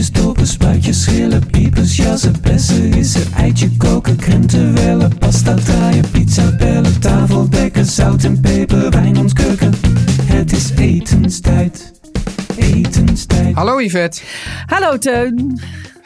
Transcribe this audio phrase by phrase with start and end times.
[0.00, 6.56] Boontjes, dopen, spuitjes, schillen, piepers, jassen, bessen, rissen, eitje koken, krenten wellen, pasta draaien, pizza
[6.56, 9.74] bellen, tafel dekken, zout en peper, wijn ontkurken.
[10.24, 11.92] Het is etenstijd,
[12.56, 13.54] etenstijd.
[13.54, 14.22] Hallo Yvette.
[14.66, 15.60] Hallo Teun.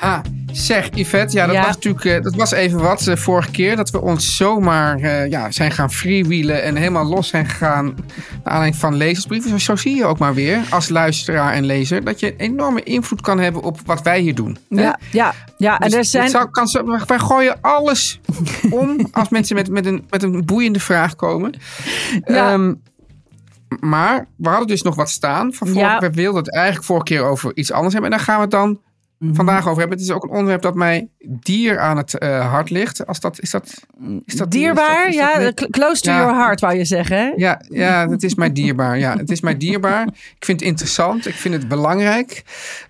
[0.05, 0.19] Ah,
[0.53, 1.61] zeg Yvette, ja, dat Ja.
[1.67, 3.77] was natuurlijk eh, dat was even wat de vorige keer.
[3.77, 7.85] Dat we ons zomaar eh, ja, zijn gaan freewheelen en helemaal los zijn gegaan.
[7.85, 7.95] Naar
[8.43, 9.61] aanleiding van lezersbrieven.
[9.61, 13.21] Zo zie je ook maar weer, als luisteraar en lezer, dat je een enorme invloed
[13.21, 14.59] kan hebben op wat wij hier doen.
[14.69, 14.83] hè?
[14.83, 15.79] Ja, ja, ja.
[15.79, 16.29] en Dus er zijn.
[16.29, 16.69] zou, kan,
[17.07, 18.21] wij gooien alles
[18.71, 21.55] om als mensen met, met, een, met een boeiende vraag komen.
[22.25, 22.53] Ja.
[22.53, 22.75] Ehm,
[23.81, 25.53] maar we hadden dus nog wat staan.
[25.53, 25.99] Van vorige, Ja.
[25.99, 28.11] We wilden het eigenlijk vorige keer over iets anders hebben.
[28.11, 28.81] En daar gaan we het dan.
[29.33, 29.99] Vandaag over hebben.
[29.99, 33.07] Het is ook een onderwerp dat mij dier aan het eh, hart ligt.
[33.07, 33.75] Als dat, is dat,
[34.25, 35.69] is dat Dierbaar, is dat- is ja.
[35.71, 36.19] Close to Ja.
[36.19, 37.17] your heart, wou je zeggen.
[37.17, 37.33] hè?
[37.37, 38.99] ja, ja, het is mij dierbaar.
[38.99, 40.07] Ja, het is mij dierbaar.
[40.07, 41.27] Ik vind het interessant.
[41.27, 42.43] Ik vind het belangrijk.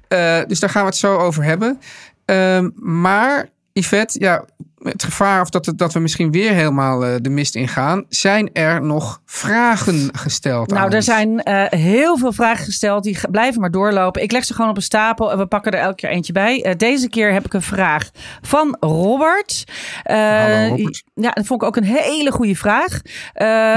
[0.09, 1.79] Eh, dus daar gaan we het zo over hebben.
[2.25, 4.45] Ehm, maar, Yvette, ja,
[4.93, 8.05] het gevaar of dat, het- dat we misschien weer helemaal eh, de mist ingaan.
[8.09, 11.05] Zijn er nog vragen gesteld aan Nou, er ons?
[11.05, 13.05] zijn eh, heel veel vragen gesteld.
[13.05, 14.23] Die blijven maar doorlopen.
[14.23, 16.63] Ik leg ze gewoon op een stapel en we pakken er elke keer eentje bij.
[16.63, 18.11] Eh, deze keer heb ik een vraag
[18.43, 19.65] van Robert.
[20.03, 21.03] Hallo, Robert.
[21.15, 23.01] Ja, dat vond ik ook een hele goede vraag.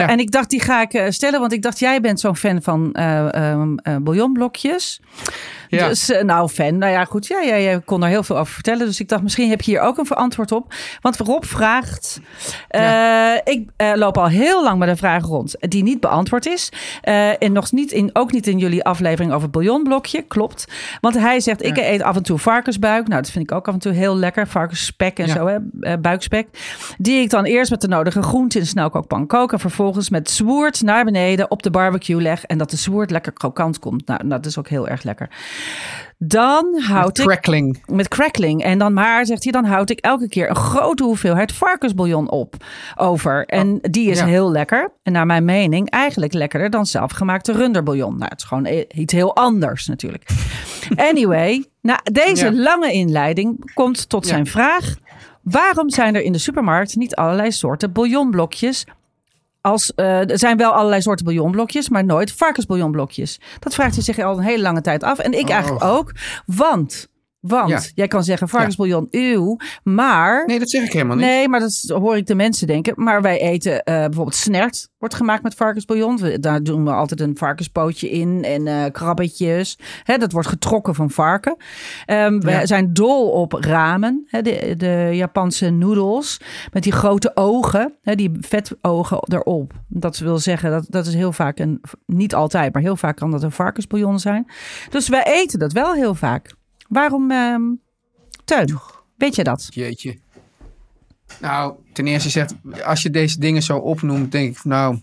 [0.08, 1.40] En ik dacht, die ga ik stellen.
[1.40, 5.00] Want ik dacht, jij bent zo'n fan van eh ehm, eh, bouillonblokjes.
[5.70, 5.88] Ja.
[5.88, 6.78] Dus, nou, fan.
[6.78, 7.28] Nou ja, goed.
[7.28, 8.86] Ja, jij, jij kon er heel veel over vertellen.
[8.86, 10.74] Dus ik dacht, misschien heb je hier ook een antwoord op.
[11.02, 12.20] Want Rob vraagt.
[12.68, 16.72] eh, Ik eh, loop al heel lang met een vraag rond die niet beantwoord is.
[17.02, 20.22] Eh, en nog niet in, ook niet in jullie aflevering over het bouillonblokje.
[20.22, 20.66] Klopt.
[21.02, 23.08] Want hij zegt, ik eet af en toe varkensbuik.
[23.08, 24.48] Nou, dat vind ik ook af en toe heel lekker.
[24.48, 25.34] Varkensspek en Ja.
[25.34, 25.98] zo, hè?
[25.98, 26.48] buikspek.
[26.98, 29.52] Die ik dan eerst met de nodige groenten in snelkookpan kook.
[29.54, 32.44] En vervolgens met zwoerd naar beneden op de barbecue leg.
[32.46, 34.08] En dat de zwoerd lekker krokant komt.
[34.08, 35.30] Nou, dat is ook heel erg lekker.
[36.20, 37.26] Dan houd ik...
[37.26, 37.84] Crackling.
[37.86, 38.64] Met crackling.
[38.64, 42.56] En dan maar, zegt hij, dan houd ik elke keer een grote hoeveelheid varkensbouillon op
[42.96, 43.46] over.
[43.46, 44.26] En die is ja.
[44.26, 44.92] heel lekker.
[45.04, 48.18] En naar mijn mening eigenlijk lekkerder dan zelfgemaakte runderbouillon.
[48.18, 50.24] Nou, het is gewoon iets heel anders natuurlijk.
[50.96, 52.52] Anyway, nou, deze Ja.
[52.54, 54.32] lange inleiding komt tot Ja.
[54.32, 54.96] zijn vraag.
[55.42, 58.86] Waarom zijn er in de supermarkt niet allerlei soorten bouillonblokjes
[59.68, 63.40] als, eh, er zijn wel allerlei soorten bouillonblokjes, maar nooit varkensbouillonblokjes.
[63.60, 65.20] Dat vraagt hij zich al een hele lange tijd af.
[65.20, 65.52] En ik Oh.
[65.54, 66.12] eigenlijk ook.
[66.46, 67.08] Want,
[67.48, 67.80] want Ja.
[67.94, 70.46] jij kan zeggen varkensbouillon, uw, maar...
[70.46, 71.26] Nee, dat zeg ik helemaal niet.
[71.26, 72.94] Nee, maar dat hoor ik de mensen denken.
[72.96, 74.90] Maar wij eten eh, bijvoorbeeld snert.
[74.98, 76.18] Wordt gemaakt met varkensbouillon.
[76.18, 78.44] We- Daar doen we altijd een varkenspootje in.
[78.44, 79.80] En eh, krabbetjes.
[80.04, 81.56] Hè, dat wordt getrokken van varken.
[82.06, 82.66] Ehm, we Ja.
[82.66, 84.26] zijn dol op ramen.
[84.28, 86.40] Hè, de, de Japanse noedels.
[86.72, 87.94] Met die grote ogen.
[88.02, 89.74] Hè, die vetogen erop.
[89.88, 91.82] Dat wil zeggen, dat, dat is heel vaak een...
[92.06, 94.46] Niet altijd, maar heel vaak kan dat een varkensbouillon zijn.
[94.90, 96.54] Dus wij eten dat wel heel vaak.
[96.88, 97.28] Waarom...
[98.46, 98.80] Teun,
[99.16, 99.68] weet je dat?
[99.70, 100.18] Jeetje.
[101.40, 102.54] Nou, ten eerste zegt,
[102.86, 105.00] als je deze dingen zo opnoemt, denk ik, nou,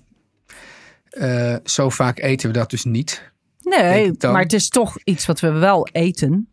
[1.11, 3.33] eh, zo vaak eten we dat dus niet.
[3.61, 6.49] Nee, ik maar het is toch iets wat we wel eten.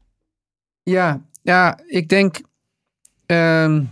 [0.83, 2.41] Ja, ja, ik denk.
[3.25, 3.83] ehm,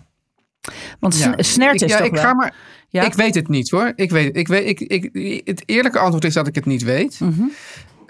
[0.99, 2.21] Want ja, snert ik, is ja, toch ik wel...
[2.21, 2.55] ga maar.
[2.89, 3.03] Ja?
[3.03, 3.93] Ik weet het niet hoor.
[3.95, 7.19] Ik weet, ik weet, ik, ik, het eerlijke antwoord is dat ik het niet weet.
[7.19, 7.43] Mhm.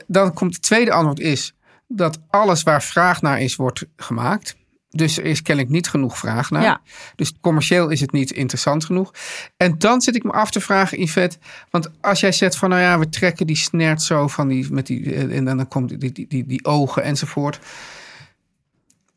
[0.08, 1.54] Dan komt het tweede antwoord is
[1.92, 4.58] dat alles waar vraag naar is, wordt gemaakt.
[4.90, 6.64] Dus er is kennelijk niet genoeg vraag naar.
[6.64, 6.82] Ja.
[7.16, 9.14] Dus commercieel is het niet interessant genoeg.
[9.58, 11.38] En dan zit ik me af te vragen, Yvette.
[11.70, 14.88] Want als jij zegt van, nou ja, we trekken die snert zo van die, met
[14.88, 17.60] die, eh, en dan komt die, die, die, die ogen enzovoort.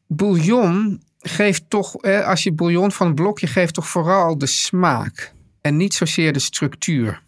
[0.07, 5.33] Bouillon geeft toch, als je bouillon van een blokje geeft, toch vooral de smaak.
[5.61, 7.23] En niet zozeer de structuur.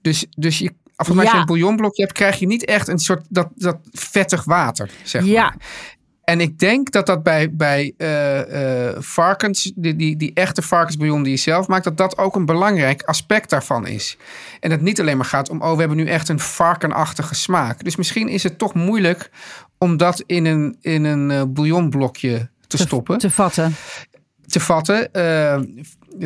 [0.00, 1.22] Dus, dus je, als Ja.
[1.22, 5.22] je een bouillonblokje hebt, krijg je niet echt een soort dat, dat vettig water, zeg
[5.22, 5.30] maar.
[5.30, 5.54] Ja,
[6.24, 11.22] En ik denk dat dat bij, bij eh, eh, varkens, die, die, die echte varkensbouillon
[11.22, 14.16] die je zelf maakt, dat dat ook een belangrijk aspect daarvan is.
[14.60, 17.34] En dat het niet alleen maar gaat om, oh, we hebben nu echt een varkenachtige
[17.34, 17.84] smaak.
[17.84, 19.30] Dus misschien is het toch moeilijk
[19.78, 23.74] om dat in een, in een eh, bouillonblokje te stoppen Te vatten.
[24.46, 25.10] te vatten.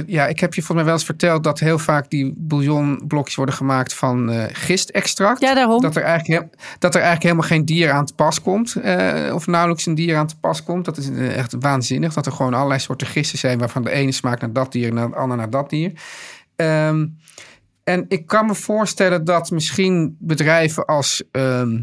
[0.06, 3.54] Ja, ik heb je volgens mij wel eens verteld dat heel vaak die bouillonblokjes worden
[3.54, 5.40] gemaakt van eh gistextract.
[5.40, 5.80] Ja, daarom.
[5.80, 8.74] Dat er, eigenlijk, dat er eigenlijk helemaal geen dier aan te pas komt.
[8.74, 10.84] eh, of nauwelijks een dier aan te pas komt.
[10.84, 12.14] Dat is eh, echt waanzinnig.
[12.14, 14.94] Dat er gewoon allerlei soorten gisten zijn waarvan de ene smaakt naar dat dier en
[14.94, 15.92] de andere naar dat dier.
[16.56, 17.06] Ehm,
[17.84, 21.78] en ik kan me voorstellen dat misschien bedrijven als ehm,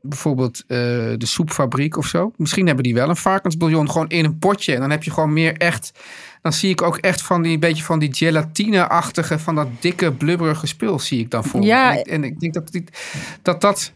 [0.00, 2.32] bijvoorbeeld de soepfabriek of zo.
[2.36, 4.74] Misschien hebben die wel een varkensbouillon gewoon in een potje.
[4.74, 5.92] En dan heb je gewoon meer echt.
[6.44, 10.66] Dan zie ik ook echt van die beetje van die gelatine-achtige, van dat dikke, blubberige
[10.66, 11.62] spul zie ik dan voor.
[11.62, 11.92] Ja.
[11.92, 12.84] En, ik, en ik denk dat die,
[13.42, 13.92] dat, dat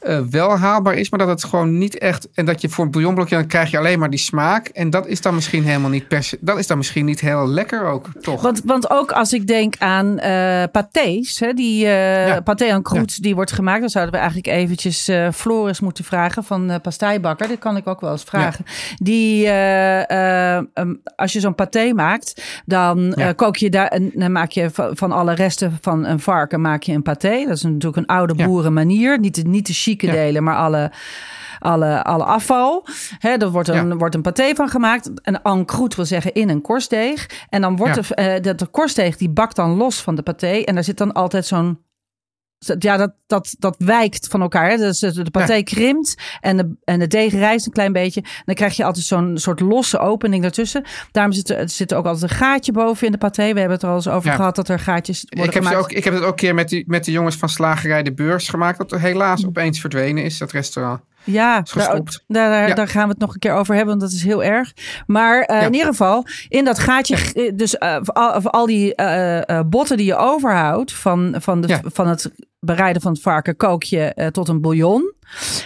[0.00, 2.28] eh, wel haalbaar is, maar dat het gewoon niet echt.
[2.34, 4.66] En dat je voor een bouillonblokje dan krijg je alleen maar die smaak.
[4.68, 6.38] En dat is dan misschien helemaal niet per se.
[6.40, 8.42] Dat is dan misschien niet heel lekker ook, toch?
[8.42, 12.40] Want, want ook als ik denk aan eh pâtés, hè, die eh Ja.
[12.40, 16.44] pâté en croûte die wordt gemaakt, dan zouden we eigenlijk eventjes eh Floris moeten vragen
[16.44, 17.48] van eh pasteibakker.
[17.48, 18.64] Dat kan ik ook wel eens vragen.
[18.96, 24.10] Die, eh, eh, ehm, als je zo'n paté maakt, dan eh, kook je daar en
[24.14, 27.44] dan maak je van, alle resten van een varken maak je een paté.
[27.46, 30.12] Dat is natuurlijk een oude boerenmanier, niet de, niet de chique Ja.
[30.12, 30.90] delen, maar alle
[31.58, 32.86] alle, alle afval.
[33.18, 33.96] Hè, er wordt een, Ja.
[33.96, 35.10] wordt een paté van gemaakt.
[35.14, 37.46] Een encroute wil zeggen in een korstdeeg.
[37.48, 38.02] En dan wordt Ja.
[38.02, 40.46] de, eh, de, de korstdeeg die bakt dan los van de paté.
[40.46, 41.78] En daar zit dan altijd zo'n...
[42.78, 44.70] Ja, dat, dat, dat wijkt van elkaar.
[44.70, 44.76] Hè.
[44.76, 45.62] Dus de de paté Ja.
[45.62, 48.20] krimpt en de, en de deeg rijst een klein beetje.
[48.20, 50.84] En dan krijg je altijd zo'n soort losse opening daartussen.
[51.12, 53.42] Daarom zit er, er zit ook altijd een gaatje boven in de paté.
[53.52, 54.36] We hebben het er al eens over Ja.
[54.36, 55.84] gehad dat er gaatjes worden Ik heb, ze gemaakt.
[55.90, 58.12] ook, ik heb het ook een keer met, die, met de jongens van Slagerij de
[58.14, 58.78] Beurs gemaakt.
[58.78, 61.00] Dat er helaas opeens verdwenen is, dat restaurant.
[61.24, 61.86] Ja, daar,
[62.26, 62.74] daar, daar, Ja.
[62.74, 64.72] daar gaan we het nog een keer over hebben, want dat is heel erg.
[65.06, 65.66] Maar eh, Ja.
[65.66, 69.66] in ieder geval, in dat gaatje, eh, dus eh, voor al, al die eh, eh,
[69.66, 72.30] botten die je overhoudt van, van, de, van het
[72.74, 75.12] bereiden van het varken, kook je eh, tot een bouillon.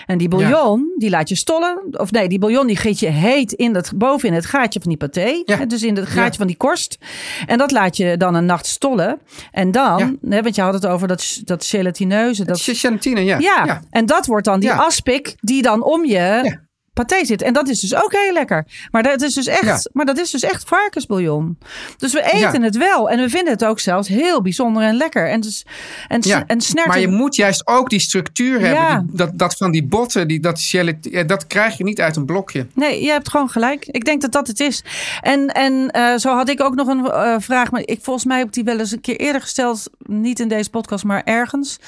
[0.06, 1.82] En die bouillon, die laat je stollen.
[1.90, 4.88] Of nee, die bouillon die giet je heet in dat, boven in het gaatje van
[4.88, 5.42] die paté.
[5.44, 5.56] Ja.
[5.58, 6.36] Hè, Dus in het gaatje Ja.
[6.36, 6.98] van die korst.
[7.46, 9.18] En dat laat je dan een nacht stollen.
[9.52, 12.44] En dan, hè, want je had het over dat, dat gelatineuze.
[12.44, 13.38] Dat, Chantine, ja.
[13.38, 13.82] ja.
[13.90, 16.56] en dat wordt dan die aspik die dan om je.
[16.94, 17.42] Paté zit.
[17.42, 18.66] En dat is dus ook heel lekker.
[18.90, 19.78] Maar dat is dus echt, Ja.
[19.92, 21.58] maar dat is dus echt varkensbouillon.
[21.98, 22.60] Dus we eten Ja.
[22.60, 23.10] het wel.
[23.10, 25.28] En we vinden het ook zelfs heel bijzonder en lekker.
[25.30, 25.66] En, dus,
[26.08, 29.06] en, Ja, en snert Maar je moet juist ook die structuur hebben.
[29.06, 32.24] Die, dat, dat van die botten, die, dat, gelat- dat krijg je niet uit een
[32.24, 32.66] blokje.
[32.74, 33.86] Nee, je hebt gewoon gelijk.
[33.86, 34.84] Ik denk dat dat het is.
[35.20, 37.70] En, en eh, zo had ik ook nog een eh, vraag.
[37.70, 39.90] Maar ik, volgens mij heb ik die wel eens een keer eerder gesteld.
[39.98, 41.78] Niet in deze podcast, maar ergens.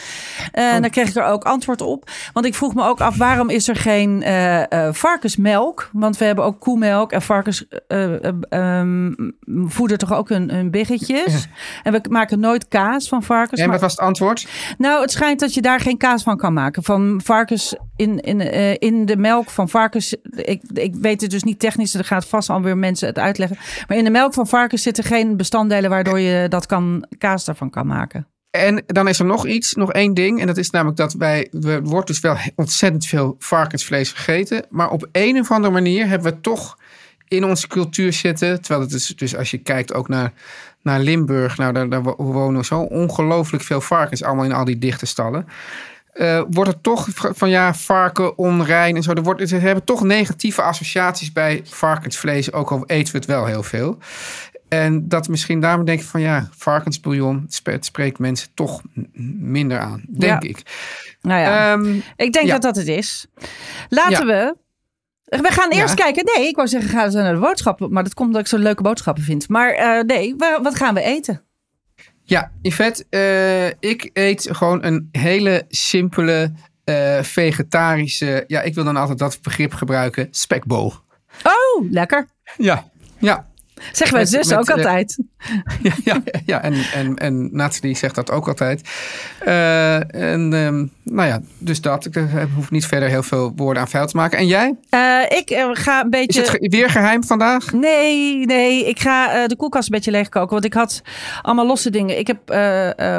[0.53, 2.11] Eh, En daar kreeg ik er ook antwoord op.
[2.33, 4.23] Want ik vroeg me ook af, waarom is er geen
[4.97, 5.91] varkensmelk?
[5.93, 7.13] Want we hebben ook koemelk.
[7.13, 9.13] En varkens ehm,
[9.67, 11.49] voeden toch ook hun, hun biggetjes.
[11.83, 13.61] En we maken nooit kaas van varkens.
[13.61, 14.49] En maar- wat was het antwoord?
[14.79, 16.83] nou, het schijnt dat je daar geen kaas van kan maken.
[16.83, 20.17] Van varkens in, in, eh, in de melk van varkens.
[20.31, 21.95] Ik, ik weet het dus niet technisch.
[21.95, 23.57] Er gaat vast alweer mensen het uitleggen.
[23.89, 27.71] Maar in de melk van varkens zitten geen bestanddelen waardoor je dat kan, kaas daarvan
[27.71, 28.27] kan maken.
[28.59, 30.41] En dan is er nog iets, nog één ding.
[30.41, 34.65] En dat is namelijk dat wij, er wordt dus wel ontzettend veel varkensvlees gegeten.
[34.71, 36.79] Maar op een of andere manier hebben we toch
[37.29, 38.61] in onze cultuur zitten.
[38.63, 40.33] Terwijl het is, dus als je kijkt ook naar,
[40.83, 41.57] naar Limburg.
[41.57, 44.23] Nou, daar, daar wo- wonen zo ongelooflijk veel varkens.
[44.23, 45.47] Allemaal in al die dichte stallen.
[46.13, 49.13] eh, wordt het toch van ja, varken onrein en zo.
[49.13, 52.53] Er wordt, ze hebben toch negatieve associaties bij varkensvlees.
[52.53, 53.99] Ook al eten we het wel heel veel.
[54.69, 58.83] En dat misschien daarom denk ik van ja, varkensbouillon het spreekt mensen toch
[59.39, 60.49] minder aan, denk Ja.
[60.49, 60.63] ik.
[61.21, 62.53] Nou ja, Ehm, ik denk ja.
[62.53, 63.27] dat dat het is.
[63.89, 64.57] Laten we.
[65.25, 66.05] We gaan eerst Ja.
[66.05, 66.25] kijken.
[66.37, 67.93] Nee, ik wou zeggen, gaan we naar de boodschappen.
[67.93, 69.49] Maar dat komt omdat ik zo leuke boodschappen vind.
[69.49, 71.41] Maar eh, nee, wa- wat gaan we eten?
[72.29, 76.53] ja, Yvette, eh, ik eet gewoon een hele simpele
[76.85, 80.93] eh, vegetarische, ja, ik wil dan altijd dat begrip gebruiken, spekbol.
[81.43, 82.27] Oh, lekker.
[82.57, 83.47] Ja, ja.
[83.93, 85.19] Zeggen wij zus ook altijd.
[85.83, 88.89] Ja, ja, ja en, en, en Nathalie zegt dat ook altijd.
[89.39, 92.07] Eh, en ehm, nou ja, dus dat.
[92.07, 94.39] Ik eh, hoef niet verder heel veel woorden aan vuil te maken.
[94.39, 94.75] En jij?
[94.91, 96.43] Eh, ik ga een beetje.
[96.43, 97.73] Is het weer geheim vandaag?
[97.73, 98.87] Nee, nee.
[98.89, 100.51] Ik ga de koelkast een beetje leegkoken.
[100.53, 101.03] Want ik had
[101.43, 102.19] allemaal losse dingen.
[102.19, 102.39] Ik heb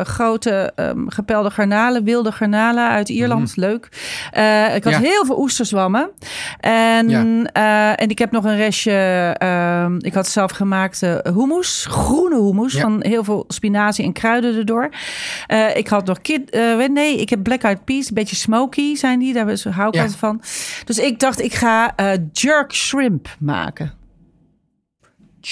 [0.08, 3.56] grote ehm, gepelde garnalen, wilde garnalen uit Ierland.
[3.56, 3.90] Leuk.
[4.32, 5.04] Eh, ik had Mhm.
[5.04, 5.10] Ja.
[5.10, 6.10] heel veel oesterzwammen.
[6.60, 7.96] En, Ja.
[7.96, 9.36] en ik heb nog een restje.
[9.38, 11.86] ehm, ik had zelf gemaakte hummus.
[11.90, 12.82] groene hummus Ja.
[12.82, 14.90] van heel veel spinazie en kruiden erdoor.
[15.48, 18.96] Eh, ik had nog kid, eh, nee, ik heb black eyed peas, een beetje smoky
[18.96, 20.02] zijn die, daar hou ik Ja.
[20.02, 20.42] altijd van.
[20.86, 23.94] Dus ik dacht, ik ga eh, jerk shrimp maken.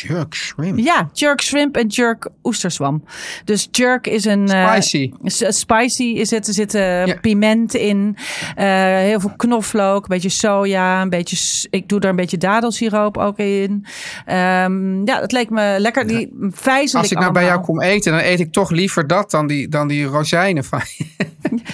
[0.02, 0.78] Jerk shrimp.
[0.80, 3.04] Ja, jerk shrimp en jerk oesterzwam.
[3.46, 4.48] Dus jerk is een...
[4.50, 5.12] eh, Spicy.
[5.50, 6.48] spicy is het.
[6.48, 7.16] Er zit eh, Ja.
[7.22, 8.18] piment in.
[8.56, 10.02] eh, heel veel knoflook.
[10.04, 11.02] Een beetje soja.
[11.02, 13.86] Een beetje, ik doe er een beetje dadelsiroop ook in.
[14.26, 16.08] Ehm, ja, het leek me lekker.
[16.08, 19.32] Die vijzel Als ik nou bij jou kom eten, dan eet ik toch liever dat
[19.32, 20.82] dan die, dan die rozijnen van.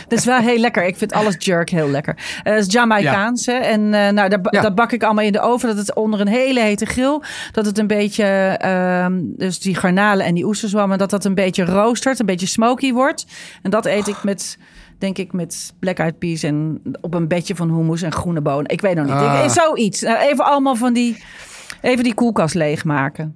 [0.07, 0.83] Dat is wel heel lekker.
[0.85, 2.15] Ik vind alles jerk heel lekker.
[2.43, 3.45] Het is Jamaicaans.
[3.45, 3.53] hè.
[3.53, 5.67] En nou, dat, dat bak ik allemaal in de oven.
[5.67, 7.19] Dat het onder een hele hete grill.
[7.51, 10.97] Dat het een beetje, ehm, dus die garnalen en die oesterzwammen.
[10.97, 12.19] Dat dat een beetje roostert.
[12.19, 13.25] Een beetje smoky wordt.
[13.61, 14.57] En dat eet ik met,
[14.97, 16.43] denk ik, met black eyed peas.
[16.43, 18.71] En op een bedje van hummus en groene bonen.
[18.71, 19.13] Ik weet nog niet.
[19.13, 19.41] Ah.
[19.43, 20.01] Ik, zoiets.
[20.01, 21.23] Nou, even allemaal van die,
[21.81, 23.35] even die koelkast leegmaken.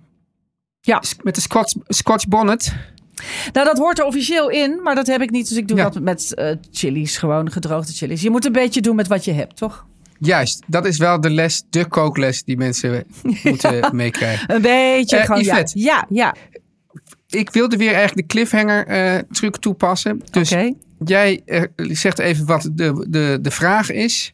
[0.82, 2.74] Ja, Met de Scotch, Scotch bonnet.
[3.54, 5.48] nou dat hoort er officieel in, maar dat heb ik niet.
[5.50, 5.84] Dus ik doe Ja.
[5.90, 8.22] dat met eh chilies, gewoon gedroogde chilies.
[8.22, 9.86] Je moet een beetje doen met wat je hebt, toch?
[10.20, 13.04] Juist, dat is wel de les, de kookles die mensen
[13.44, 14.56] moeten meekrijgen.
[14.56, 15.64] Een beetje Eh, gewoon, ja.
[15.74, 16.36] Ja, ja.
[17.30, 20.22] Ik wilde weer eigenlijk de cliffhanger eh, truc toepassen.
[20.32, 20.56] Dus
[21.06, 24.32] jij eh, zegt even wat de, de, de vraag is.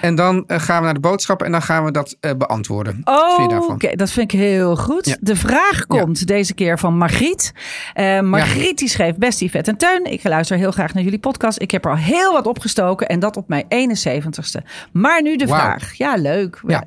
[0.00, 3.02] En dan eh, gaan we naar de boodschap en dan gaan we dat eh, beantwoorden.
[3.04, 5.06] Je Oké, dat vind ik heel goed.
[5.06, 5.16] Ja.
[5.20, 7.52] De vraag komt deze keer van Margriet.
[7.94, 10.04] Eh, Margriet die schreef best vet en Teun.
[10.04, 11.60] Ik luister heel graag naar jullie podcast.
[11.60, 14.66] Ik heb er al heel wat opgestoken en dat op mijn 71ste.
[14.92, 15.94] Maar nu de vraag.
[15.94, 16.62] Ja, leuk.
[16.66, 16.84] Ja.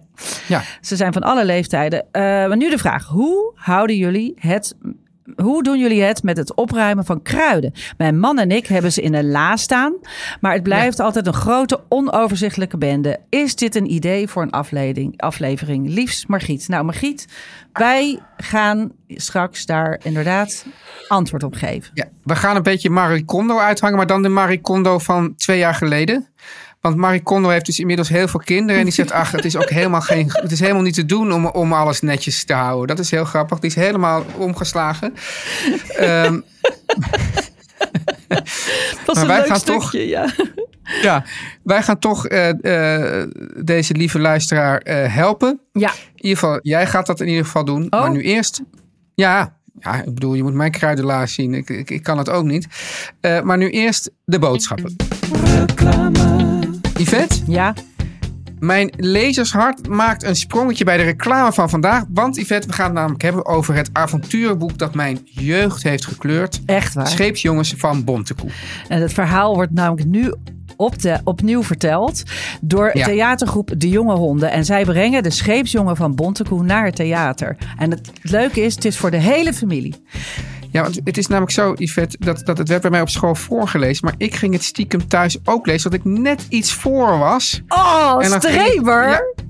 [0.48, 0.62] Ja.
[0.82, 2.06] Ze zijn van alle leeftijden.
[2.12, 3.06] Maar nu de vraag.
[3.06, 4.76] Hoe houden jullie het...
[5.36, 7.74] Hoe doen jullie het met het opruimen van kruiden?
[7.98, 9.94] Mijn man en ik hebben ze in een la staan.
[10.42, 13.20] Maar het blijft altijd een grote, onoverzichtelijke bende.
[13.30, 15.22] Is dit een idee voor een aflevering?
[15.22, 15.88] aflevering?
[15.90, 16.68] Liefst Margriet.
[16.68, 17.28] Nou, Margriet,
[17.74, 20.66] wij gaan straks daar inderdaad
[21.08, 21.92] antwoord op geven.
[21.94, 25.58] Ja, we gaan een beetje Marie Kondo uithangen, maar dan de Marie Kondo van twee
[25.58, 26.28] jaar geleden.
[26.84, 28.78] Want Marie Kondo heeft dus inmiddels heel veel kinderen.
[28.78, 31.32] En die zegt, ach, het is ook helemaal, geen, het is helemaal niet te doen
[31.34, 32.88] om, om alles netjes te houden.
[32.96, 33.60] Dat is heel grappig.
[33.60, 35.14] Die is helemaal omgeslagen.
[35.98, 36.40] Ehm,
[39.06, 40.30] Dat Maar wij gaan toch- ja.
[41.02, 41.26] ja,
[41.64, 42.50] wij gaan toch eh,
[43.22, 43.28] eh,
[43.64, 45.60] deze lieve luisteraar eh, helpen.
[45.72, 47.88] Ja, In ieder geval, jij gaat dat in ieder geval doen.
[47.90, 48.00] Oh.
[48.00, 48.62] Maar nu eerst.
[49.16, 51.54] Ja, ja, ik bedoel, je moet mijn kruidenlaar zien.
[51.54, 52.68] Ik, ik, ik kan het ook niet.
[53.20, 54.96] Eh, maar nu eerst de boodschappen.
[56.98, 57.74] Yvette, ja.
[58.60, 62.04] mijn lezershart maakt een sprongetje bij de reclame van vandaag.
[62.10, 66.62] Want Yvette, we gaan het namelijk hebben over het avonturenboek dat mijn jeugd heeft gekleurd.
[66.66, 67.08] Echt waar.
[67.08, 68.50] Scheepsjongens van Bontekoe.
[68.88, 70.34] En het verhaal wordt namelijk nu
[70.78, 72.24] op de, opnieuw verteld
[72.62, 73.06] door Ja.
[73.06, 74.52] theatergroep De Jonge Honden.
[74.52, 77.58] En zij brengen de scheepsjongen van Bontekoe naar het theater.
[77.78, 79.96] En het leuke is, het is voor de hele familie.
[80.74, 83.36] Ja, want het is namelijk zo, Yvette, dat, dat het werd bij mij op school
[83.36, 84.06] voorgelezen.
[84.06, 87.62] Maar ik ging het stiekem thuis ook lezen, dat ik net iets voor was.
[87.68, 89.10] Oh, En ging streber!
[89.10, 89.44] Ja,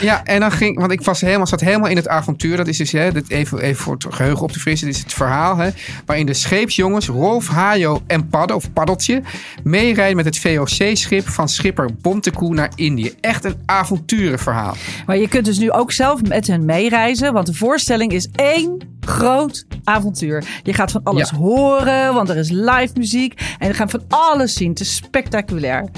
[0.00, 2.56] ja, en dan ging, want ik was helemaal, zat helemaal in het avontuur.
[2.56, 5.02] Dat is dus, hè, dit even, even voor het geheugen op te frissen, dit is
[5.02, 5.56] het verhaal.
[5.56, 5.70] Hè,
[6.06, 9.22] waarin de scheepsjongens Rolf, Hajo en Padde, of Paddeltje,
[9.62, 13.14] meerijden met het VOC-schip van schipper Bontekoe naar Indië.
[13.20, 14.76] Echt een avonturenverhaal.
[15.06, 17.32] Maar je kunt dus nu ook zelf met hen meereizen.
[17.32, 20.44] Want de voorstelling is één groot avontuur.
[20.62, 21.36] Je gaat van alles Ja.
[21.36, 23.40] horen, want er is live muziek.
[23.58, 24.70] En je gaat van alles zien.
[24.70, 25.88] Het is spectaculair.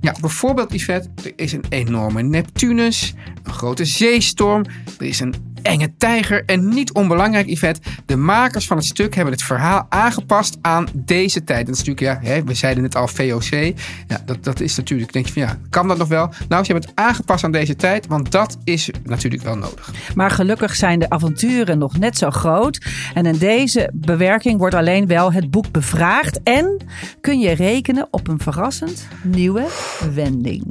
[0.00, 4.64] Ja, bijvoorbeeld Yvette, er is een enorme Neptunus, een grote zeestorm,
[4.98, 9.32] er is een enge tijger en niet onbelangrijk Yvette, de makers van het stuk hebben
[9.32, 11.66] het verhaal aangepast aan deze tijd.
[11.66, 13.74] Dat is natuurlijk, ja, hè, we zeiden het al, VOC,
[14.08, 16.32] ja, dat, dat is natuurlijk, denk je van ja, kan dat nog wel?
[16.48, 19.90] Nou, ze hebben het aangepast aan deze tijd, want dat is natuurlijk wel nodig.
[20.14, 22.86] Maar gelukkig zijn de avonturen nog net zo groot.
[23.14, 26.40] En in deze bewerking wordt alleen wel het boek bevraagd.
[26.42, 26.76] En
[27.20, 29.66] kun je rekenen op een verrassend nieuwe
[30.14, 30.64] wending.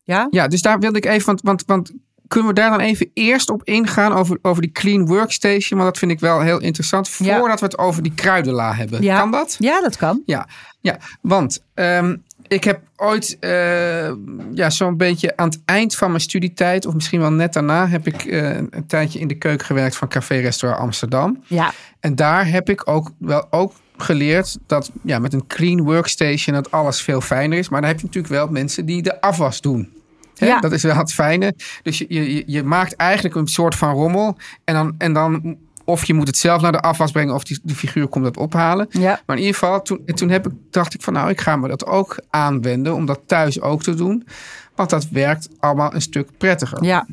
[0.04, 0.26] Ja?
[0.30, 1.92] Ja, dus daar wilde ik even, want, want, want
[2.30, 5.78] kunnen we daar dan even eerst op ingaan over, over die clean workstation?
[5.78, 7.14] Want dat vind ik wel heel interessant.
[7.18, 7.38] Ja.
[7.38, 9.02] Voordat we het over die kruidenla hebben.
[9.02, 9.18] Ja.
[9.18, 9.56] Kan dat?
[9.58, 10.22] Ja, dat kan.
[10.26, 10.46] Ja,
[10.80, 14.10] ja want ehm, ik heb ooit eh,
[14.54, 18.06] ja, zo'n beetje aan het eind van mijn studietijd, of misschien wel net daarna, heb
[18.06, 21.42] ik eh, een tijdje in de keuken gewerkt van Café Restaurant Amsterdam.
[21.46, 26.54] Ja, En daar heb ik ook wel ook geleerd dat ja, met een clean workstation
[26.54, 27.68] dat alles veel fijner is.
[27.68, 29.99] Maar dan heb je natuurlijk wel mensen die de afwas doen.
[30.40, 30.46] Hè?
[30.46, 30.60] Ja.
[30.60, 31.54] Dat is wel het fijne.
[31.82, 34.36] Dus je, je, je maakt eigenlijk een soort van rommel.
[34.64, 37.60] En dan, en dan of je moet het zelf naar de afwas brengen of die,
[37.62, 38.86] die figuur komt dat ophalen.
[38.90, 39.20] ja.
[39.26, 41.68] Maar in ieder geval, toen, toen heb ik, dacht ik van nou, ik ga me
[41.68, 44.26] dat ook aanwenden om dat thuis ook te doen.
[44.74, 46.84] Want dat werkt allemaal een stuk prettiger.
[46.84, 47.06] ja.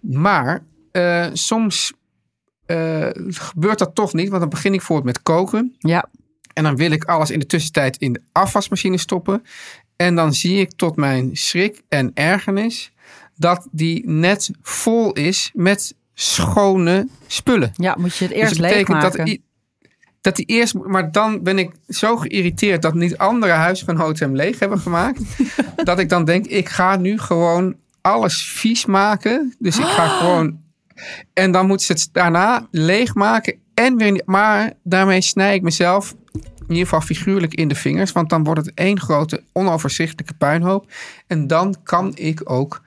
[0.00, 1.92] Maar eh, soms
[2.66, 4.28] eh, gebeurt dat toch niet.
[4.28, 5.76] Want dan begin ik bijvoorbeeld met koken.
[5.78, 6.08] ja.
[6.52, 9.42] En dan wil ik alles in de tussentijd in de afwasmachine stoppen.
[9.98, 12.92] En dan zie ik tot mijn schrik en ergernis
[13.36, 17.72] dat die net vol is met schone spullen.
[17.74, 19.26] Ja, moet je het Dus eerst betekent leegmaken.
[19.26, 19.38] dat,
[20.20, 24.58] dat die eerst, maar dan ben ik zo geïrriteerd dat niet andere huisgenoten hem leeg
[24.58, 25.20] hebben gemaakt.
[25.84, 29.54] dat ik dan denk, ik ga nu gewoon alles vies maken.
[29.58, 30.60] Dus ik ga gewoon.
[31.32, 33.58] En dan moeten ze het daarna leegmaken.
[33.74, 36.14] En weer, maar daarmee snij ik mezelf
[36.68, 38.12] in ieder geval figuurlijk in de vingers.
[38.12, 40.90] Want dan wordt het één grote onoverzichtelijke puinhoop.
[41.26, 42.82] En dan kan ik ook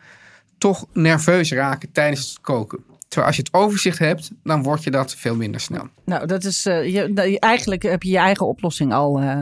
[0.57, 2.79] toch nerveus raken tijdens het koken.
[3.07, 5.87] Terwijl als je het overzicht hebt, dan word je dat veel minder snel.
[6.05, 6.65] Nou, dat is.
[6.65, 9.41] eh, je, nou, eigenlijk heb je je eigen oplossing al eh,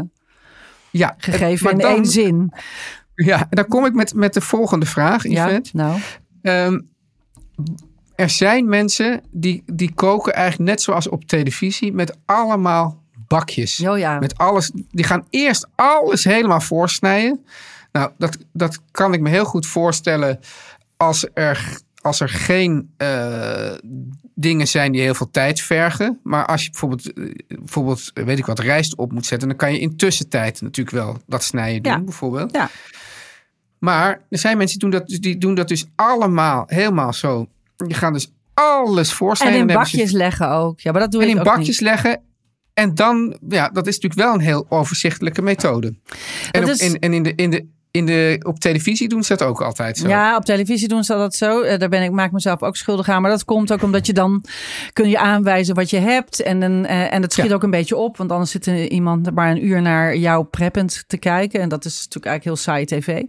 [0.91, 2.53] Ja, gegeven in dan, één zin.
[3.15, 5.70] Ja, en dan kom ik met, met de volgende vraag, Ja, Yvette.
[5.74, 6.00] nou.
[6.42, 6.79] Ehm,
[8.16, 13.79] er zijn mensen die, die koken eigenlijk net zoals op televisie met allemaal bakjes.
[13.87, 14.20] Oh ja.
[14.20, 14.72] Met alles.
[14.92, 17.46] Die gaan eerst alles helemaal voorsnijden.
[17.92, 20.39] Nou, dat, dat kan ik me heel goed voorstellen
[20.98, 23.72] als er, als er geen eh,
[24.35, 26.20] dingen zijn die heel veel tijd vergen.
[26.24, 29.57] Maar als je bijvoorbeeld, eh, bijvoorbeeld, eh, weet ik wat, rijst op moet zetten, dan
[29.57, 32.00] kan je in tussentijd natuurlijk wel dat snijden doen, Ja.
[32.00, 32.51] bijvoorbeeld.
[32.53, 32.70] Ja.
[33.79, 37.48] Maar er zijn mensen die doen dat, dus- die doen dat dus allemaal helemaal zo.
[37.75, 39.59] Die gaan dus alles En voorsnijden.
[39.61, 40.79] in hebben ze bakjes leggen ook.
[40.79, 41.89] Ja, maar dat doe en ik in ook bakjes niet.
[41.89, 42.22] leggen.
[42.79, 45.96] En dan, ja, dat is natuurlijk wel een heel overzichtelijke methode.
[46.51, 49.61] En, op, en in de, in de, in de, op televisie doen ze dat ook
[49.61, 50.07] altijd zo.
[50.07, 51.61] Ja, op televisie doen ze dat zo.
[51.61, 53.21] Eh, Daar ben ik, maak ik mezelf ook schuldig aan.
[53.21, 54.43] Maar dat komt ook omdat je dan
[54.93, 56.41] kun je aanwijzen wat je hebt.
[56.41, 57.53] En, dan, eh, en het schiet Ja.
[57.53, 58.17] ook een beetje op.
[58.17, 61.59] Want anders zit iemand maar een uur naar jou preppend te kijken.
[61.61, 63.23] En dat is natuurlijk eigenlijk heel saai tv.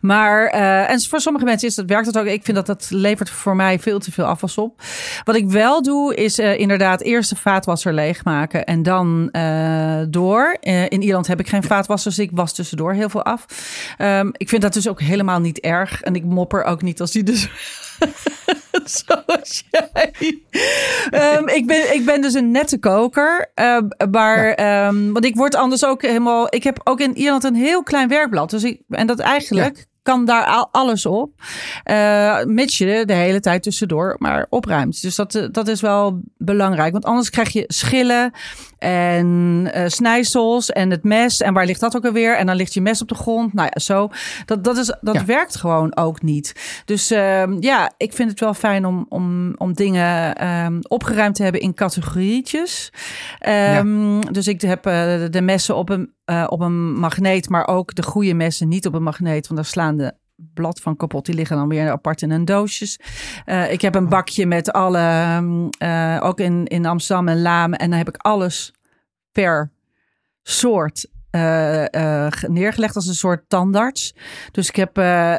[0.00, 2.26] Maar, eh, en voor sommige mensen is dat, werkt dat ook.
[2.26, 4.82] Ik vind dat dat levert voor mij veel te veel afwas op.
[5.24, 8.64] Wat ik wel doe, is inderdaad eerst de vaatwasser leegmaken.
[8.64, 9.28] En dan
[10.10, 10.56] door.
[10.88, 13.46] In Ierland heb ik geen vaatwasser, dus ik was tussendoor heel veel af.
[14.06, 16.02] Ehm, ik vind dat dus ook helemaal niet erg.
[16.02, 17.48] En ik mopper ook niet als die dus...
[18.84, 20.12] Zoals jij.
[21.10, 23.50] Ehm, ik, ben, ik ben dus een nette koker.
[23.54, 24.54] ehm, maar,
[25.12, 26.54] want ik word anders ook helemaal...
[26.54, 28.50] Ik heb ook in Ierland een heel klein werkblad.
[28.50, 29.86] Dus ik, en dat eigenlijk...
[30.06, 31.30] Kan daar al- alles op.
[31.84, 35.02] Eh mits je de hele tijd tussendoor maar opruimt.
[35.02, 36.92] Dus dat, eh, dat is wel belangrijk.
[36.92, 38.30] Want anders krijg je schillen
[38.78, 41.40] en eh snijsels en het mes.
[41.40, 42.36] En waar ligt dat ook alweer?
[42.36, 43.52] En dan ligt je mes op de grond.
[43.54, 44.08] Nou ja, zo.
[44.44, 45.24] Dat, dat, is, dat Ja.
[45.24, 46.52] werkt gewoon ook niet.
[46.84, 51.42] Dus ehm, ja, ik vind het wel fijn om, om, om dingen ehm, opgeruimd te
[51.42, 52.92] hebben in categorietjes.
[53.38, 54.82] Ehm, Dus ik heb
[55.32, 58.94] de messen op een, eh, op een magneet, maar ook de goede messen niet op
[58.94, 59.46] een magneet.
[59.46, 61.26] Want daar slaan de blad van kapot.
[61.26, 63.00] Die liggen dan weer apart in een doosjes.
[63.44, 67.72] Eh, ik heb een bakje met alle, ehm, eh, ook in, in Amsterdam en Laam.
[67.72, 68.72] En dan heb ik alles
[69.32, 69.70] per
[70.42, 74.14] soort eh, eh, ge- neergelegd als een soort tandarts.
[74.50, 75.34] Dus ik heb eh,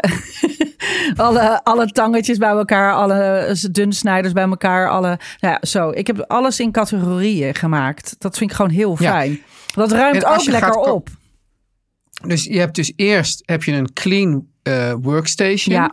[1.15, 5.89] alle, alle tangetjes bij elkaar, alle dunsnijders bij elkaar, alle, nou ja, zo.
[5.89, 8.15] Ik heb alles in categorieën gemaakt.
[8.17, 9.11] Dat vind ik gewoon heel Ja.
[9.11, 9.41] fijn.
[9.73, 11.09] Dat ruimt ook lekker gaat op.
[12.27, 14.47] Dus je hebt dus eerst heb je een clean
[15.01, 15.75] workstation.
[15.75, 15.91] Ja.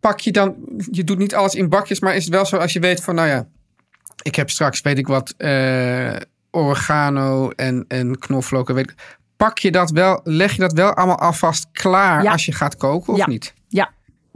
[0.00, 0.56] Pak je dan,
[0.90, 3.14] je doet niet alles in bakjes, maar is het wel zo als je weet van,
[3.14, 3.46] nou ja,
[4.22, 5.34] ik heb straks, weet ik wat,
[6.50, 8.68] oregano en, en knoflook.
[8.68, 8.94] Weet,
[9.36, 12.32] pak je dat wel, leg je dat wel allemaal alvast klaar Ja.
[12.32, 13.26] als je gaat koken of Ja.
[13.28, 13.54] niet?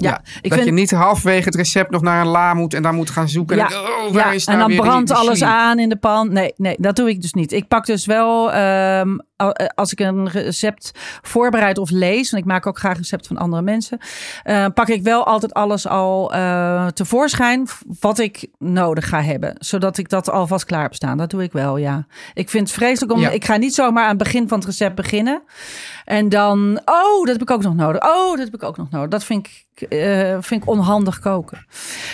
[0.02, 0.10] Ja.
[0.10, 2.82] Ja, ik dat vind, je niet halverwege het recept nog naar een la moet en
[2.82, 3.56] dan moet gaan zoeken.
[3.56, 5.88] Ja, en, denk, oh, waar ja, is en nou dan weer brandt alles aan in
[5.88, 6.32] de pan.
[6.32, 7.52] Nee, nee, dat doe ik dus niet.
[7.52, 12.48] Ik pak dus wel, ehm, eh, als ik een recept voorbereid of lees, want ik
[12.48, 13.98] maak ook graag recepten van andere mensen,
[14.42, 17.68] eh, pak ik wel altijd alles al eh, tevoorschijn
[18.00, 19.54] wat ik nodig ga hebben.
[19.58, 21.18] Zodat ik dat alvast klaar heb staan.
[21.18, 22.06] Dat doe ik wel, ja.
[22.34, 23.30] Ik vind het vreselijk om, Ja.
[23.30, 25.42] ik ga niet zomaar aan het begin van het recept beginnen.
[26.04, 28.02] En dan, oh, dat heb ik ook nog nodig.
[28.02, 29.08] Oh, dat heb ik ook nog nodig.
[29.08, 31.66] Dat vind ik, eh, vind ik onhandig koken.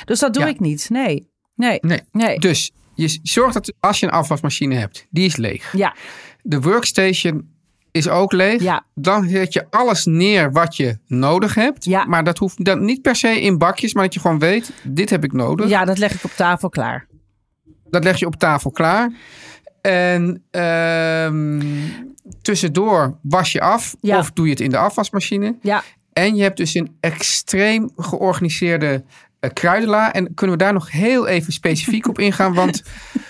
[0.05, 0.49] Dus dat doe Ja.
[0.49, 0.90] ik niet.
[0.90, 1.29] Nee.
[1.55, 1.79] Nee.
[1.81, 2.01] Nee.
[2.12, 2.38] Nee.
[2.38, 5.73] Dus je zorgt dat als je een afwasmachine hebt, die is leeg.
[5.77, 5.94] Ja,
[6.42, 7.49] De workstation
[7.90, 8.62] is ook leeg.
[8.62, 8.85] Ja.
[8.94, 11.85] Dan zet je alles neer wat je nodig hebt.
[11.85, 12.05] Ja.
[12.05, 15.11] Maar dat hoeft dan niet per se in bakjes, maar dat je gewoon weet, dit
[15.11, 15.68] heb ik nodig.
[15.68, 17.07] ja, dat leg ik op tafel klaar.
[17.90, 19.12] Dat leg je op tafel klaar.
[19.81, 21.62] En ehm,
[22.42, 24.18] tussendoor was je af Ja.
[24.18, 25.57] of doe je het in de afwasmachine.
[25.62, 25.83] Ja,
[26.18, 29.02] En je hebt dus een extreem georganiseerde
[29.40, 30.12] eh, kruidenla.
[30.12, 32.54] En kunnen we daar nog heel even specifiek op ingaan?
[32.54, 32.83] Want,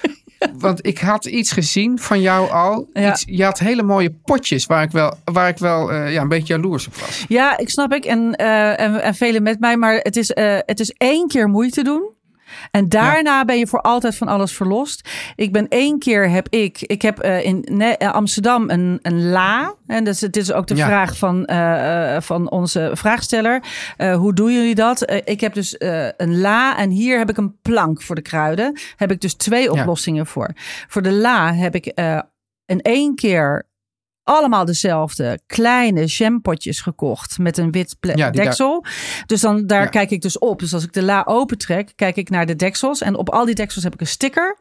[0.65, 2.89] want ik had iets gezien van jou al.
[2.93, 3.11] Ja.
[3.11, 6.29] Iets, je had hele mooie potjes waar ik wel, waar ik wel eh, ja, een
[6.29, 7.25] beetje jaloers op was.
[7.29, 8.05] ja ik snap ik.
[8.05, 9.77] En, eh, en, en velen met mij.
[9.77, 10.31] Maar het is,
[10.67, 12.17] het is één keer moeite doen.
[12.71, 15.09] En daarna ben je voor altijd van alles verlost.
[15.37, 19.29] Ik ben één keer heb ik, ik heb eh, in Ne- eh, Amsterdam een, een
[19.31, 19.75] la.
[19.87, 20.87] En dus het is ook de Ja.
[20.87, 23.63] vraag van, eh, van onze vraagsteller.
[24.17, 25.13] Hoe doen jullie dat?
[25.25, 25.75] Ik heb dus
[26.17, 28.79] een la en hier heb ik een plank voor de kruiden.
[28.97, 30.51] Heb ik dus twee oplossingen voor.
[30.89, 31.87] Voor de la heb ik
[32.67, 33.68] in één keer
[34.29, 38.85] allemaal dezelfde kleine jampotjes gekocht met een wit Ja, deksel.
[39.27, 39.89] Dus dan daar Ja.
[39.89, 40.59] kijk ik dus op.
[40.59, 43.01] Dus als ik de la opentrek, kijk ik naar de deksels.
[43.01, 44.57] En op al die deksels heb ik een sticker.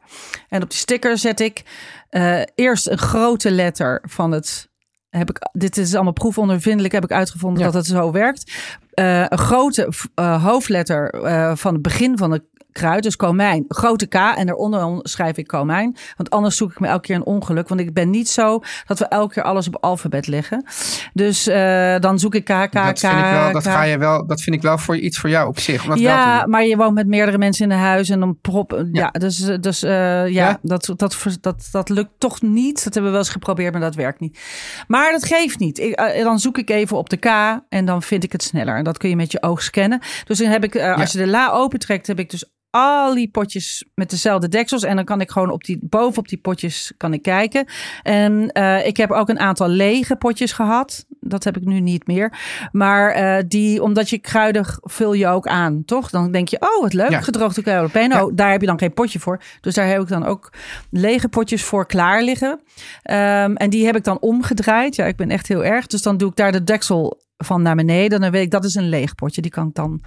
[0.49, 1.63] En op die sticker zet ik
[2.09, 4.69] eh, eerst een grote letter van het.
[5.09, 7.65] Heb ik, dit is allemaal proefondervindelijk, heb ik uitgevonden Ja.
[7.65, 8.51] dat het zo werkt.
[8.93, 11.15] Eh, een grote eh, hoofdletter
[11.57, 12.43] van het begin van de
[12.77, 15.95] kruid, dus komijn, grote K en daaronder schrijf ik komijn.
[16.15, 17.67] Want anders zoek ik me elke keer een ongeluk.
[17.67, 20.65] Want ik ben niet zo dat we elke keer alles op alfabet leggen.
[21.13, 23.65] Dus eh, dan zoek ik K, K, dat K, vind ik wel, dat K.
[23.65, 25.95] ga je wel, dat vind ik wel voor iets voor jou op zich.
[25.95, 28.71] Ja, maar je woont met meerdere mensen in een huis en dan prop.
[28.71, 29.19] Ja, Ja.
[29.19, 30.59] dus, dus eh, ja, Ja?
[30.61, 32.75] Dat, dat, dat, dat lukt toch niet.
[32.75, 34.39] Dat hebben we wel eens geprobeerd, maar dat werkt niet.
[34.87, 35.79] Maar dat geeft niet.
[35.79, 37.25] Ik, eh, dan zoek ik even op de K
[37.69, 38.75] en dan vind ik het sneller.
[38.75, 39.99] En dat kun je met je oog scannen.
[40.25, 43.85] Dus dan heb ik, als je de la opentrekt, heb ik dus al die potjes
[43.95, 44.83] met dezelfde deksels.
[44.83, 47.65] En dan kan ik gewoon op die, bovenop die potjes kan ik kijken.
[48.03, 51.05] En eh, ik heb ook een aantal lege potjes gehad.
[51.19, 52.39] Dat heb ik nu niet meer.
[52.71, 56.09] Maar eh, die, omdat je kruiden vul je ook aan, toch?
[56.09, 57.21] Dan denk je, oh wat leuk, Ja.
[57.21, 58.21] gedroogde kruiden.
[58.23, 59.41] Oh, daar heb je dan geen potje voor.
[59.61, 60.51] Dus daar heb ik dan ook
[60.91, 62.59] lege potjes voor klaar liggen.
[63.03, 64.95] Ehm, en die heb ik dan omgedraaid.
[64.95, 65.87] Ja, ik ben echt heel erg.
[65.87, 68.21] Dus dan doe ik daar de deksel van naar beneden.
[68.21, 69.41] Dan weet ik, dat is een leeg potje.
[69.41, 70.01] Die kan ik dan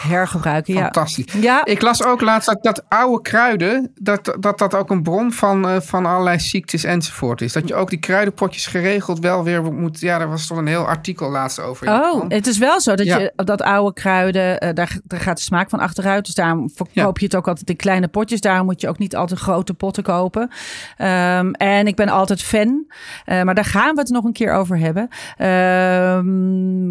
[0.00, 0.74] hergebruiken.
[0.74, 0.80] Ja.
[0.82, 1.32] Fantastisch.
[1.32, 5.32] Ja, Ik las ook laatst dat, dat oude kruiden, dat, dat dat ook een bron
[5.32, 7.52] van, eh, van allerlei ziektes enzovoort is.
[7.52, 10.00] Dat je ook die kruidenpotjes geregeld wel weer moet.
[10.00, 11.88] Ja, daar was toch een heel artikel laatst over.
[11.88, 13.18] Oh, het is wel zo dat Ja.
[13.18, 16.24] je dat oude kruiden, eh, daar, daar gaat de smaak van achteruit.
[16.24, 18.40] Dus daarom verkoop je het ook altijd in kleine potjes.
[18.40, 20.50] Daarom moet je ook niet altijd grote potten kopen.
[20.96, 22.84] Ehm, en ik ben altijd fan,
[23.24, 25.08] eh, maar daar gaan we het nog een keer over hebben.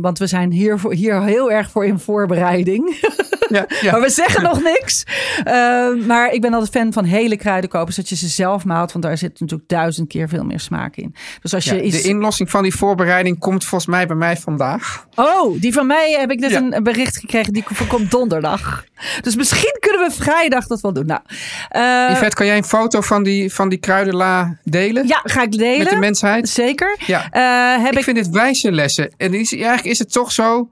[0.01, 2.83] Want we zijn hier, voor, hier heel erg voor in voorbereiding.
[3.49, 3.91] Ja, ja.
[3.91, 5.03] Maar we zeggen nog niks.
[5.43, 8.91] Ehm, maar ik ben altijd fan van hele kruiden kopen, zodat je ze zelf maalt.
[8.91, 11.15] Want daar zit natuurlijk duizend keer veel meer smaak in.
[11.41, 12.01] Dus als je Ja, iets...
[12.01, 15.07] De inlossing van die voorbereiding komt volgens mij bij mij vandaag.
[15.15, 17.53] Oh, die van mij heb ik net een bericht gekregen.
[17.53, 18.85] Die komt donderdag.
[19.21, 21.05] Dus misschien kunnen we vrijdag dat wel doen.
[21.05, 21.21] Nou,
[21.69, 25.07] eh, Yvette, kan jij een foto van die, van die kruidenla delen?
[25.07, 25.77] ja, ga ik delen.
[25.77, 26.49] Met de mensheid?
[26.49, 26.97] Zeker.
[27.05, 27.27] Ja.
[27.31, 29.11] Eh, heb ik, ik, vind dit wijze lessen.
[29.17, 30.69] En is, eigenlijk is het toch zo,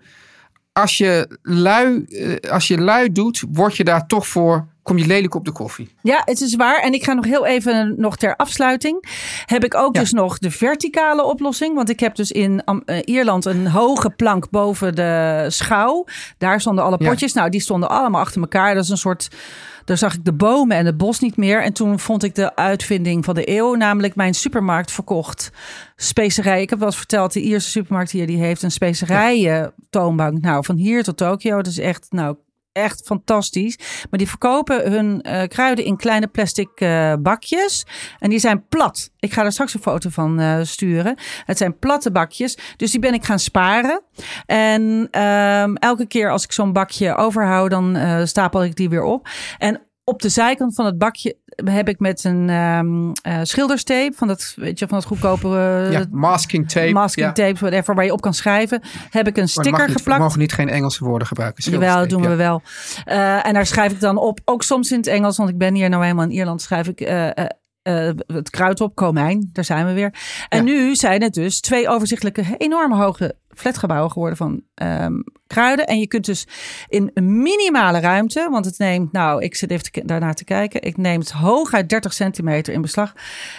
[0.73, 5.05] als je, lui, eh, als je lui doet, word je daar toch voor, kom je
[5.07, 5.95] lelijk op de koffie.
[6.01, 6.79] Ja, het is waar.
[6.81, 9.03] En ik ga nog heel even nog ter afsluiting.
[9.45, 10.01] Heb ik ook Ja.
[10.01, 11.75] dus nog de verticale oplossing.
[11.75, 16.05] Want ik heb dus in eh, Ierland een hoge plank boven de schouw.
[16.37, 17.09] Daar stonden alle Ja.
[17.09, 17.33] potjes.
[17.33, 18.73] Nou, die stonden allemaal achter elkaar.
[18.73, 19.27] Dat is een soort...
[19.85, 21.63] Daar zag ik de bomen en het bos niet meer.
[21.63, 23.73] En toen vond ik de uitvinding van de eeuw.
[23.75, 25.51] Namelijk mijn supermarkt verkocht
[25.95, 26.61] specerijen.
[26.61, 28.27] Ik heb wel eens verteld, de Ierse supermarkt hier...
[28.27, 30.41] die heeft een specerijen toonbank.
[30.41, 31.59] Nou, van hier tot Tokio.
[31.59, 32.07] Is echt...
[32.09, 32.35] Nou,
[32.73, 33.77] echt fantastisch.
[34.09, 37.85] Maar die verkopen hun eh, kruiden in kleine plastic eh, bakjes.
[38.19, 39.09] En die zijn plat.
[39.19, 41.15] Ik ga er straks een foto van eh, sturen.
[41.45, 42.57] Het zijn platte bakjes.
[42.77, 44.01] Dus die ben ik gaan sparen.
[44.45, 49.27] En ehm, elke keer als ik zo'n bakje overhoud, dan stapel ik die weer op.
[49.57, 54.53] En op de zijkant van het bakje heb ik met een eh, schilderstape van dat,
[54.55, 55.47] weet je, van dat goedkope
[55.91, 56.91] ja, masking tape.
[56.91, 60.17] masking tape, whatever, waar je op kan schrijven, heb ik een sticker niet, geplakt.
[60.17, 61.71] We mogen niet geen Engelse woorden gebruiken.
[61.71, 62.61] Jawel, dat doen we wel.
[63.05, 65.73] Eh, en daar schrijf ik dan op, ook soms in het Engels, want ik ben
[65.73, 67.29] hier nou eenmaal in Ierland, schrijf ik eh,
[68.27, 70.13] het kruid op, komijn, daar zijn we weer.
[70.49, 70.73] En Ja.
[70.73, 75.13] nu zijn het dus twee overzichtelijke, enorm hoge flatgebouwen geworden van ehm,
[75.53, 75.87] kruiden.
[75.87, 76.47] En je kunt dus
[76.87, 80.81] in een minimale ruimte, want het neemt, nou, ik zit even te, daarnaar te kijken,
[80.81, 83.13] ik neem het hooguit 30 centimeter in beslag,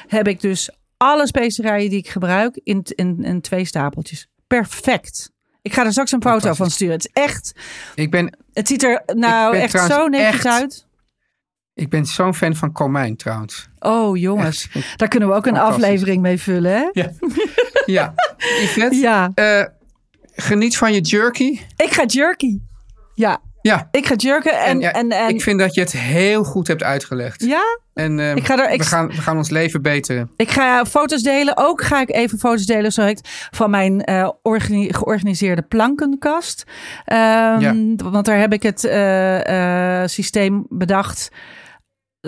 [0.06, 4.28] heb ik dus alle specerijen die ik gebruik in, in, in twee stapeltjes.
[4.46, 5.30] Perfect.
[5.62, 6.94] Ik ga er straks een foto van sturen.
[6.94, 7.52] Het is echt,
[7.94, 10.86] Ik ben, het ziet er nou echt zo netjes uit.
[11.74, 13.68] ik ben zo'n fan van komijn trouwens.
[13.78, 14.98] Oh jongens, Echt.
[14.98, 16.88] daar kunnen we ook een aflevering mee vullen, hè?
[16.92, 17.10] Ja.
[17.86, 18.14] Ja,
[18.62, 19.64] Yvette, Ja, eh,
[20.36, 21.60] geniet van je jerky.
[21.76, 22.58] ik ga jerky.
[23.14, 25.92] Ja, Ja, ik ga jerken en, en, ja, en, en, ik vind dat je het
[25.92, 27.44] heel goed hebt uitgelegd.
[27.44, 27.62] ja,
[27.94, 30.30] En eh, Ik ga er- ik- we, gaan, we gaan ons leven beteren.
[30.36, 31.56] ik ga foto's delen.
[31.56, 36.64] Ook ga ik even foto's delen, zo heet, van mijn eh, organi- georganiseerde plankenkast.
[37.04, 37.74] Ehm, Ja.
[37.96, 41.28] Want daar heb ik het eh, eh, systeem bedacht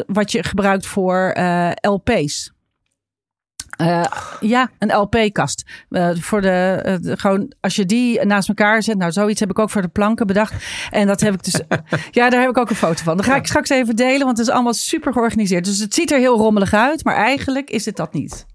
[0.07, 1.37] wat je gebruikt voor
[1.81, 2.53] LP's.
[3.77, 4.05] Eh,
[4.41, 5.65] ja, een LP-kast.
[5.91, 8.99] Eh, voor eh, de- gewoon als je die naast elkaar zet.
[8.99, 10.65] Nou, zoiets heb ik ook voor de planken bedacht.
[10.91, 11.61] En dat heb ik dus.
[12.11, 13.17] ja, daar heb ik ook een foto van.
[13.17, 15.65] Dat ga ik straks even delen, want het is allemaal super georganiseerd.
[15.65, 18.47] Dus het ziet er heel rommelig uit, maar eigenlijk is het dat niet.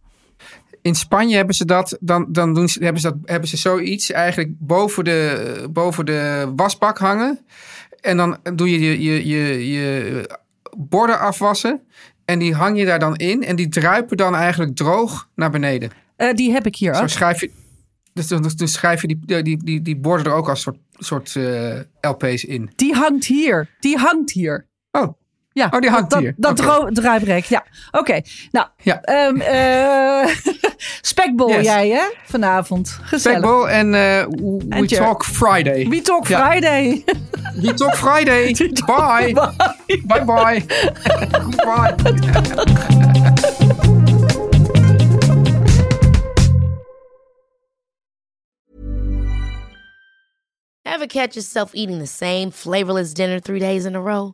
[0.82, 4.12] In Spanje hebben ze dat, dan, dan doen ze, hebben, ze dat, hebben ze zoiets
[4.12, 7.40] eigenlijk boven de, boven de wasbak hangen.
[8.00, 10.40] En dan doe je je, je, je, je
[10.78, 11.82] borden afwassen.
[12.26, 13.44] En die hang je daar dan in.
[13.44, 15.92] En die druipen dan eigenlijk droog naar beneden.
[16.16, 17.10] Eh, die heb ik hier Zo ook.
[17.10, 17.52] schrijf je,
[18.14, 21.36] dus, dus, dus schrijf je die, die, die, die borden er ook als soort, soort
[21.36, 22.70] eh, LP's in.
[22.76, 23.70] Die hangt hier.
[23.80, 24.68] Die hangt hier.
[24.92, 25.14] Oh,
[25.54, 26.34] Ja, Oh, die hangt dat, hier.
[26.38, 26.56] Dat
[26.94, 27.64] druiprek, ja.
[27.92, 29.02] Oké, nou, Ja.
[29.02, 30.36] ehm, eh,
[31.12, 31.66] spekbol Yes.
[31.66, 32.98] jij hè, vanavond.
[33.02, 33.38] Gezellig.
[33.40, 34.26] Speckball en eh,
[34.80, 35.88] we talk Friday.
[35.90, 36.50] We Talk Ja.
[36.52, 37.04] Friday.
[37.56, 38.54] We talk Friday.
[38.86, 39.34] Bye.
[40.08, 40.64] Bye bye.
[41.32, 41.96] Goodbye.
[50.84, 54.34] Ever catch yourself eating the same flavorless dinner three days in a row?